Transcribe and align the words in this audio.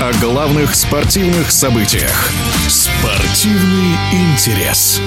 о 0.00 0.12
главных 0.20 0.76
спортивных 0.76 1.50
событиях. 1.50 2.30
Спортивный 2.68 3.96
интерес. 4.12 5.00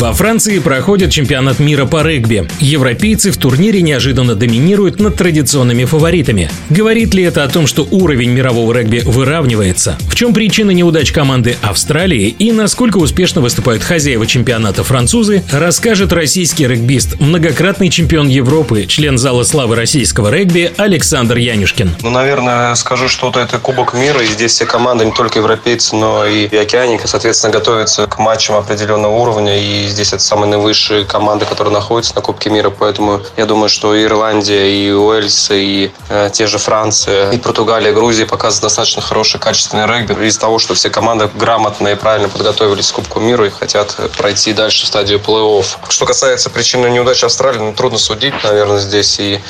Во 0.00 0.14
Франции 0.14 0.60
проходит 0.60 1.10
чемпионат 1.10 1.58
мира 1.58 1.84
по 1.84 2.02
регби. 2.02 2.48
Европейцы 2.58 3.30
в 3.30 3.36
турнире 3.36 3.82
неожиданно 3.82 4.34
доминируют 4.34 4.98
над 4.98 5.16
традиционными 5.16 5.84
фаворитами. 5.84 6.50
Говорит 6.70 7.12
ли 7.12 7.22
это 7.22 7.44
о 7.44 7.48
том, 7.48 7.66
что 7.66 7.86
уровень 7.90 8.30
мирового 8.30 8.72
регби 8.72 9.02
выравнивается? 9.04 9.98
В 10.08 10.14
чем 10.14 10.32
причина 10.32 10.70
неудач 10.70 11.12
команды 11.12 11.58
Австралии 11.60 12.28
и 12.28 12.50
насколько 12.50 12.96
успешно 12.96 13.42
выступают 13.42 13.82
хозяева 13.82 14.26
чемпионата 14.26 14.84
французы, 14.84 15.44
расскажет 15.52 16.14
российский 16.14 16.66
регбист, 16.66 17.20
многократный 17.20 17.90
чемпион 17.90 18.28
Европы, 18.28 18.86
член 18.86 19.18
зала 19.18 19.42
славы 19.42 19.76
российского 19.76 20.30
регби 20.30 20.72
Александр 20.78 21.36
Янюшкин. 21.36 21.96
Ну, 22.00 22.08
наверное, 22.08 22.74
скажу 22.76 23.10
что-то, 23.10 23.38
это 23.40 23.58
Кубок 23.58 23.92
мира, 23.92 24.22
и 24.22 24.28
здесь 24.28 24.52
все 24.52 24.64
команды, 24.64 25.04
не 25.04 25.12
только 25.12 25.40
европейцы, 25.40 25.94
но 25.94 26.24
и, 26.24 26.46
и 26.46 26.56
океаника, 26.56 27.06
соответственно, 27.06 27.52
готовятся 27.52 28.06
к 28.06 28.18
матчам 28.18 28.56
определенного 28.56 29.14
уровня, 29.14 29.60
и 29.60 29.89
здесь 29.90 30.12
это 30.12 30.22
самые 30.22 30.50
наивысшие 30.50 31.04
команды, 31.04 31.44
которые 31.44 31.72
находятся 31.74 32.14
на 32.14 32.22
Кубке 32.22 32.50
мира, 32.50 32.70
поэтому 32.70 33.20
я 33.36 33.46
думаю, 33.46 33.68
что 33.68 34.00
Ирландия, 34.02 34.70
и 34.72 34.92
Уэльс, 34.92 35.50
и 35.50 35.92
э, 36.08 36.30
те 36.32 36.46
же 36.46 36.58
Франция, 36.58 37.30
и 37.30 37.38
Португалия, 37.38 37.92
Грузия 37.92 38.26
показывают 38.26 38.62
достаточно 38.62 39.02
хороший, 39.02 39.40
качественный 39.40 39.86
регби 39.86 40.26
из-за 40.26 40.40
того, 40.40 40.58
что 40.58 40.74
все 40.74 40.90
команды 40.90 41.28
грамотно 41.34 41.88
и 41.88 41.94
правильно 41.94 42.28
подготовились 42.28 42.90
к 42.92 42.94
Кубку 42.94 43.20
мира 43.20 43.46
и 43.46 43.50
хотят 43.50 43.96
пройти 44.16 44.52
дальше 44.52 44.84
в 44.84 44.88
стадию 44.88 45.18
плей-офф. 45.18 45.66
Что 45.88 46.06
касается 46.06 46.50
причины 46.50 46.86
неудачи 46.88 47.24
Австралии, 47.24 47.58
ну, 47.58 47.72
трудно 47.72 47.98
судить, 47.98 48.34
наверное, 48.44 48.78
здесь. 48.78 49.18
И 49.18 49.40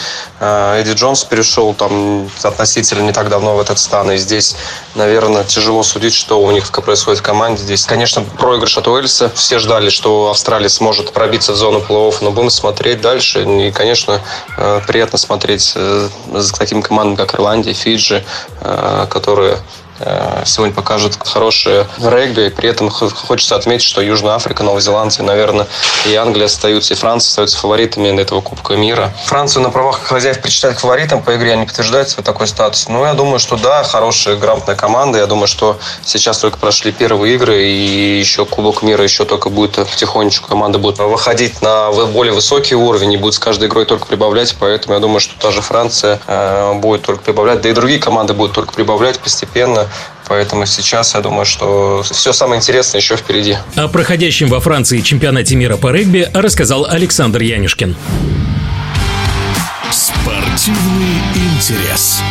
э, 0.41 0.81
Эдди 0.81 0.93
Джонс 0.93 1.25
перешел 1.25 1.75
там 1.75 2.29
относительно 2.43 3.03
не 3.03 3.13
так 3.13 3.29
давно 3.29 3.57
в 3.57 3.61
этот 3.61 3.79
стан, 3.79 4.11
и 4.11 4.17
здесь, 4.17 4.57
наверное, 4.95 5.45
тяжело 5.45 5.83
судить, 5.83 6.15
что 6.15 6.41
у 6.41 6.51
них 6.51 6.71
происходит 6.71 7.21
в 7.21 7.23
команде. 7.23 7.63
Здесь, 7.63 7.85
конечно, 7.85 8.23
проигрыш 8.23 8.79
от 8.79 8.89
Уэльса. 8.89 9.31
Все 9.35 9.59
ждали, 9.59 9.91
что 9.91 10.30
Австралия 10.31 10.69
сможет 10.69 11.13
пробиться 11.13 11.53
в 11.53 11.57
зону 11.57 11.81
плей-офф, 11.81 12.19
но 12.23 12.31
будем 12.31 12.51
смотреть 12.51 13.01
дальше. 13.01 13.43
И, 13.45 13.71
конечно, 13.73 14.21
э, 14.57 14.81
приятно 14.87 15.19
смотреть 15.19 15.73
э, 15.77 16.09
за 16.33 16.53
такими 16.55 16.81
командами, 16.81 17.17
как 17.17 17.35
Ирландия, 17.35 17.73
Фиджи, 17.73 18.25
э, 18.61 19.07
которые 19.11 19.51
Э, 19.51 19.59
сегодня 20.45 20.75
покажет 20.75 21.19
хорошее 21.19 21.87
регби. 21.99 22.49
При 22.49 22.69
этом 22.69 22.91
хочется 22.91 23.57
отметить, 23.57 23.87
что 23.87 24.01
Южная 24.01 24.35
Африка, 24.35 24.63
Новая 24.63 24.81
Зеландия, 24.81 25.23
наверное, 25.23 25.67
и 26.07 26.15
Англия 26.15 26.47
остаются, 26.47 26.95
и 26.95 26.97
Франция 26.97 27.29
остаются 27.29 27.59
фаворитами 27.59 28.21
этого 28.21 28.41
Кубка 28.41 28.75
мира. 28.75 29.13
Францию 29.25 29.63
на 29.63 29.71
правах 29.71 30.01
хозяев 30.03 30.41
причисляют 30.41 30.79
к 30.79 30.81
фаворитам 30.81 31.23
по 31.23 31.37
игре, 31.37 31.53
они 31.53 31.67
подтверждают 31.67 32.09
свой 32.09 32.25
такой 32.25 32.47
статус. 32.47 32.89
Но 32.89 33.07
я 33.07 33.15
думаю, 33.15 33.39
что 33.39 33.57
да, 33.57 33.83
хорошая, 33.83 34.37
грамотная 34.37 34.77
команда. 34.77 35.19
Я 35.19 35.27
думаю, 35.27 35.47
что 35.47 35.79
сейчас 36.05 36.39
только 36.39 36.59
прошли 36.59 36.93
первые 36.93 37.35
игры, 37.35 37.63
и 37.63 38.19
еще 38.19 38.45
Кубок 38.45 38.83
мира 38.83 39.03
еще 39.05 39.25
только 39.25 39.51
будет 39.51 39.77
потихонечку 39.77 40.49
команда 40.49 40.79
будет 40.79 40.99
выходить 40.99 41.63
на 41.63 41.91
более 41.91 42.33
высокий 42.33 42.75
уровень 42.75 43.13
и 43.13 43.17
будет 43.17 43.35
с 43.35 43.39
каждой 43.39 43.69
игрой 43.69 43.85
только 43.85 44.07
прибавлять. 44.07 44.55
Поэтому 44.59 44.95
я 44.95 45.01
думаю, 45.01 45.21
что 45.21 45.39
та 45.39 45.51
же 45.51 45.61
Франция 45.61 46.21
э, 46.27 46.75
будет 46.75 47.03
только 47.03 47.23
прибавлять, 47.23 47.61
да 47.61 47.69
и 47.69 47.73
другие 47.73 48.01
команды 48.01 48.33
будут 48.33 48.55
только 48.55 48.73
прибавлять 48.73 49.19
постепенно. 49.19 49.89
Поэтому 50.29 50.67
сейчас 50.67 51.15
я 51.15 51.21
думаю, 51.21 51.45
что 51.45 52.03
все 52.03 52.33
самое 52.33 52.59
интересное 52.59 53.01
еще 53.01 53.17
впереди. 53.17 53.59
О 53.77 53.89
проходящем 53.89 54.49
во 54.49 54.61
Франции 54.61 55.01
чемпионате 55.01 55.57
мира 55.57 55.77
по 55.77 55.91
регби 55.91 56.31
рассказал 56.33 56.87
Александр 56.87 57.41
Янюшкин. 57.43 57.97
Спортивный 59.91 61.19
интерес. 61.35 62.23